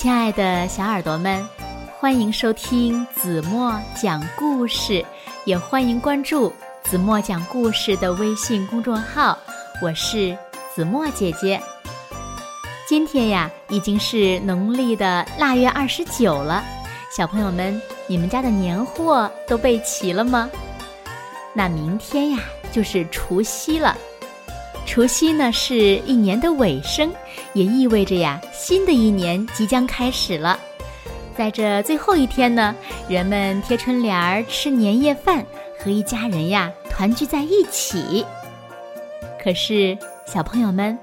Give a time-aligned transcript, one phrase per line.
[0.00, 1.46] 亲爱的小耳朵们，
[1.98, 5.04] 欢迎收听子墨讲故事，
[5.44, 6.50] 也欢迎关注
[6.84, 9.38] 子墨讲故事的微信公众号。
[9.82, 10.34] 我是
[10.74, 11.60] 子墨姐姐。
[12.88, 16.64] 今天呀，已经是农历的腊月二十九了。
[17.14, 20.48] 小朋友们，你们家的年货都备齐了吗？
[21.52, 22.38] 那明天呀，
[22.72, 23.94] 就是除夕了。
[24.86, 25.76] 除夕呢，是
[26.06, 27.12] 一年的尾声，
[27.52, 30.58] 也意味着呀，新的一年即将开始了。
[31.36, 32.74] 在这最后一天呢，
[33.08, 35.44] 人们贴春联儿、吃年夜饭，
[35.78, 38.26] 和一家人呀团聚在一起。
[39.42, 40.98] 可是，小朋友们，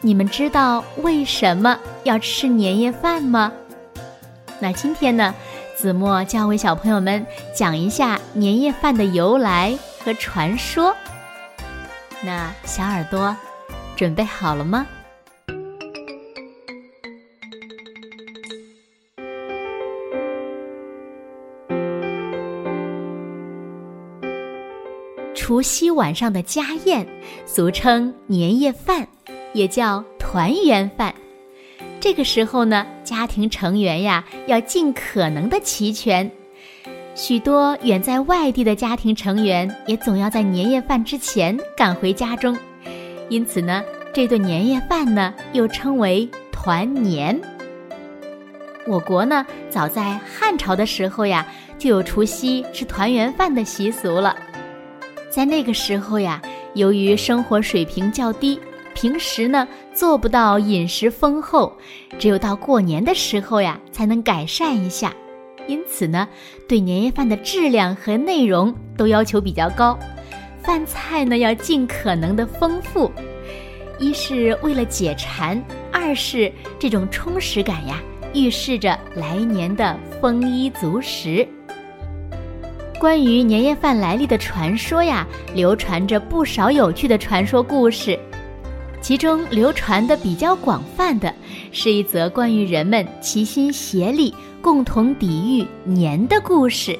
[0.00, 3.52] 你们知道为什么要吃年夜饭吗？
[4.60, 5.34] 那今天呢，
[5.74, 10.94] 子墨就要为小朋友们讲一下年夜饭的由来和传说。
[12.22, 13.36] 那小耳朵，
[13.96, 14.86] 准备好了吗？
[25.62, 27.06] 除夕晚上的家宴，
[27.46, 29.06] 俗称年夜饭，
[29.52, 31.14] 也叫团圆饭。
[32.00, 36.28] 这个时候呢，家庭成员呀要尽可能的齐全。
[37.14, 42.58] 许多远在外地的家庭成员也总要在年夜饭之前赶回家中，
[43.28, 47.40] 因此呢，这顿年夜饭呢又称为团年。
[48.84, 51.46] 我国呢，早在汉朝的时候呀，
[51.78, 54.36] 就有除夕吃团圆饭的习俗了。
[55.32, 56.42] 在那个时候呀，
[56.74, 58.60] 由于生活水平较低，
[58.92, 61.74] 平时呢做不到饮食丰厚，
[62.18, 65.10] 只有到过年的时候呀，才能改善一下。
[65.66, 66.28] 因此呢，
[66.68, 69.98] 对年夜饭的质量和内容都要求比较高，
[70.62, 73.10] 饭菜呢要尽可能的丰富，
[73.98, 75.58] 一是为了解馋，
[75.90, 78.02] 二是这种充实感呀，
[78.34, 81.48] 预示着来年的丰衣足食。
[83.02, 85.26] 关于年夜饭来历的传说呀，
[85.56, 88.16] 流传着不少有趣的传说故事。
[89.00, 91.34] 其中流传的比较广泛的，
[91.72, 96.96] 是一则关于人们齐心协力、共同抵御年的故事。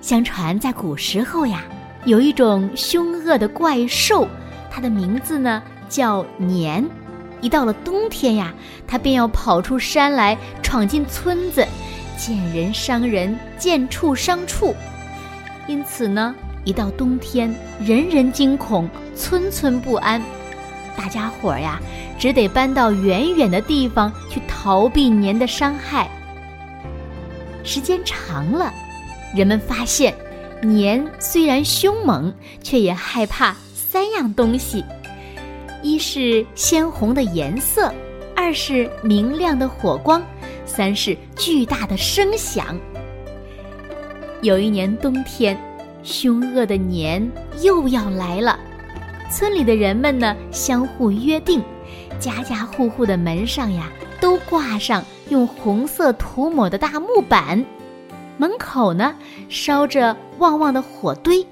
[0.00, 1.62] 相传在古时候呀，
[2.06, 4.26] 有一种凶恶的怪兽，
[4.70, 6.82] 它的名字呢叫年。
[7.42, 8.54] 一到了冬天呀，
[8.86, 11.66] 它便要跑出山来，闯进村子，
[12.20, 14.74] 见人伤人，见畜伤畜。
[15.66, 16.34] 因此呢。
[16.66, 18.86] 一到冬天，人人惊恐，
[19.16, 20.20] 村村不安，
[20.94, 21.80] 大家伙儿呀，
[22.18, 26.06] 只得搬到远远的地方去逃避年的伤害。
[27.64, 28.70] 时间长了，
[29.34, 30.14] 人们发现，
[30.60, 32.30] 年虽然凶猛，
[32.62, 34.84] 却也害怕三样东西：
[35.82, 37.90] 一是鲜红的颜色，
[38.36, 40.22] 二是明亮的火光，
[40.70, 42.78] 三是巨大的声响。
[44.42, 45.58] 有一年冬天。
[46.02, 48.58] 凶恶的年又要来了，
[49.30, 51.62] 村里的人们呢相互约定，
[52.18, 57.62] 家家户户的门上呀都挂上用红色涂抹的大木板，
[58.38, 59.14] 门口呢
[59.50, 61.46] 烧着旺旺的火堆。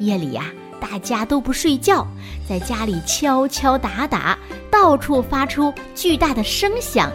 [0.00, 2.06] 夜里呀，大家都不睡觉，
[2.46, 4.38] 在家里敲敲打打，
[4.70, 7.10] 到处发出巨大的声响。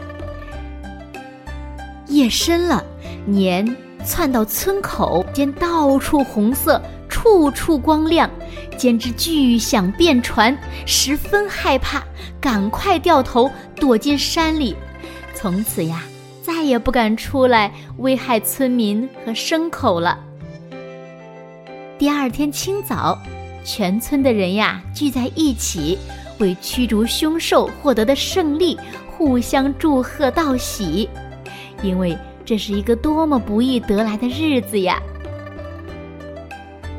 [2.14, 2.84] 夜深了，
[3.26, 3.76] 年。
[4.06, 8.30] 窜到村口，见到处红色，处处光亮，
[8.76, 10.54] 简直巨响遍传，
[10.86, 12.04] 十分害怕，
[12.42, 14.76] 赶快掉头躲进山里。
[15.34, 16.04] 从此呀，
[16.42, 20.20] 再也不敢出来危害村民和牲口了。
[21.98, 23.18] 第二天清早，
[23.64, 25.98] 全村的人呀聚在一起，
[26.40, 28.78] 为驱逐凶兽获得的胜利
[29.10, 31.08] 互相祝贺道喜，
[31.84, 32.18] 因为。
[32.46, 35.02] 这是一个多么不易得来的日子呀！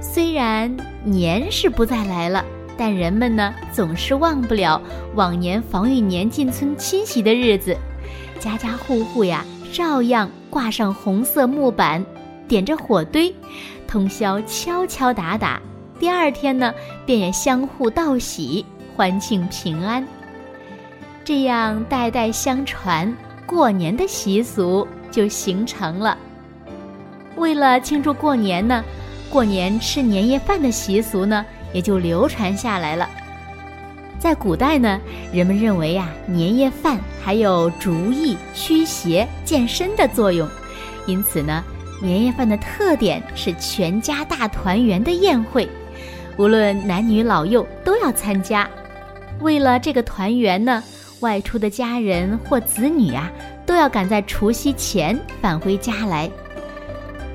[0.01, 0.75] 虽然
[1.05, 2.43] 年是不再来了，
[2.79, 4.81] 但人们呢总是忘不了
[5.15, 7.77] 往年防御年进村侵袭的日子。
[8.41, 12.03] 家家户户呀，照样挂上红色木板，
[12.49, 13.35] 点着火堆，
[13.87, 15.61] 通宵敲敲打打。
[16.01, 16.73] 第二天呢，
[17.05, 18.65] 便也相互道喜，
[18.97, 20.09] 欢庆平安。
[21.23, 23.15] 这样代代相传，
[23.55, 24.85] 过年的习俗。
[25.15, 26.19] 就形成了。
[27.37, 28.83] 为了庆祝过年呢，
[29.31, 33.09] 过年吃年夜饭的习俗呢，也就流传下来了。
[34.19, 35.01] 在古代呢，
[35.33, 40.49] 人们认为呀，年夜饭还有逐疫、驱邪、健身的作用，
[41.07, 41.63] 因此呢，
[42.03, 45.69] 年夜饭的特点是全家大团圆的宴会，
[46.37, 48.69] 无论男女老幼都要参加。
[49.39, 50.83] 为了这个团圆呢，
[51.21, 53.31] 外出的家人或子女啊，
[53.65, 56.31] 都要赶在除夕前返回家来。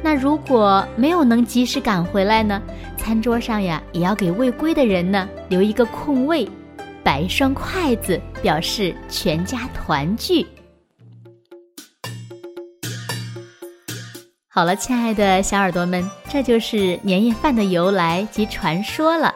[0.02, 2.62] 那如果没有能及时赶回来呢？
[2.98, 6.48] 餐桌上呀，也要给未归的人呢留一个空位，
[7.04, 10.46] 摆一双筷子，表示全家团聚。
[14.48, 19.34] 好了，亲爱的小耳朵们，这就是年夜饭的由来及传说了。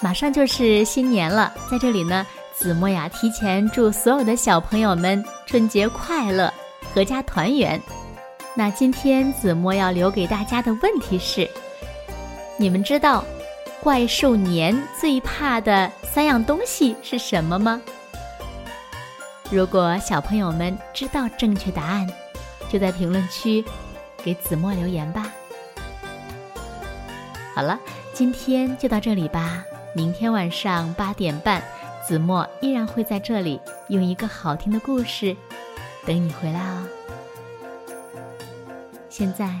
[0.00, 2.24] 马上就是新年了，在这里呢，
[2.58, 6.52] 子墨呀提前祝所有的小朋友们春节快乐，
[6.92, 7.80] 阖家团圆。
[8.52, 11.48] 那今天子墨要留给大家的问题是：
[12.56, 13.24] 你们知道
[13.80, 17.80] 怪兽年最怕的三样东西是什么吗？
[19.52, 22.04] 如果小朋友们知道正确答案，
[22.68, 23.64] 就在评论区
[24.24, 25.32] 给子墨留言吧。
[27.54, 27.78] 好了，
[28.12, 29.62] 今天就到这里吧。
[29.94, 31.62] 明天晚上八点半，
[32.08, 35.36] 子墨依然会在这里用一个好听的故事
[36.06, 36.88] 等你回来哦。
[39.10, 39.60] 现在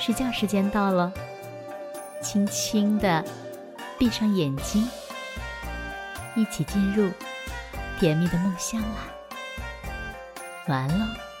[0.00, 1.12] 睡觉时间到了，
[2.20, 3.24] 轻轻的
[3.96, 4.84] 闭上眼睛，
[6.34, 7.12] 一起进入
[8.00, 9.06] 甜蜜的梦乡啦。
[10.66, 11.33] 晚安喽。